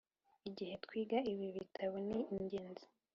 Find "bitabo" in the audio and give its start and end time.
1.57-1.95